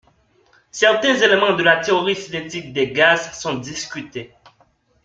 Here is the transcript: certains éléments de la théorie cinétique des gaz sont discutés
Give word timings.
certains 0.71 1.13
éléments 1.13 1.53
de 1.55 1.61
la 1.61 1.75
théorie 1.77 2.15
cinétique 2.15 2.73
des 2.73 2.91
gaz 2.91 3.39
sont 3.39 3.59
discutés 3.59 4.33